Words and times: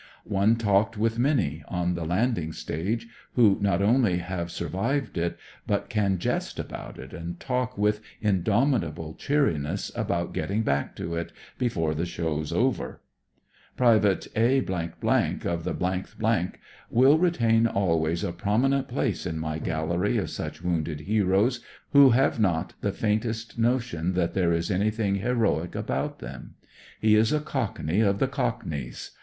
One 0.25 0.55
talked 0.55 0.97
with 0.97 1.19
many, 1.19 1.63
on 1.67 1.93
the 1.93 2.05
landing 2.05 2.53
stage, 2.53 3.07
who 3.33 3.59
not 3.61 3.83
only 3.83 4.17
have 4.17 4.49
sur 4.49 4.67
vived 4.67 5.15
it, 5.15 5.37
but 5.67 5.89
can 5.89 6.17
jest 6.17 6.57
about 6.57 6.97
it, 6.97 7.13
and 7.13 7.39
talk 7.39 7.77
with 7.77 8.01
indomitable 8.19 9.13
cheeriness 9.13 9.91
about 9.95 10.33
getting 10.33 10.63
back 10.63 10.95
to 10.95 11.13
it 11.13 11.31
"before 11.59 11.93
the 11.93 12.07
show's 12.07 12.51
over." 12.51 12.99
Pte. 13.77 14.27
A, 14.35 14.67
of 15.47 15.63
the— 15.63 16.03
th, 16.33 16.59
will 16.89 17.17
retain 17.19 17.67
always 17.67 18.23
a 18.23 18.31
prominent 18.33 18.87
place 18.87 19.27
in 19.27 19.37
my 19.37 19.59
gallery 19.59 20.17
of 20.17 20.31
such 20.31 20.63
wounded 20.63 21.01
heroes, 21.01 21.59
who 21.91 22.09
have 22.09 22.39
not 22.39 22.73
the 22.81 22.91
faintest 22.91 23.59
notion 23.59 24.13
that 24.13 24.33
there 24.33 24.51
is 24.51 24.71
anything 24.71 25.17
heroic 25.17 25.75
about 25.75 26.17
them. 26.17 26.55
He 26.99 27.15
is 27.15 27.31
a 27.31 27.39
Cockney 27.39 27.99
of 27.99 28.17
the 28.17 28.27
Cockneys. 28.27 29.11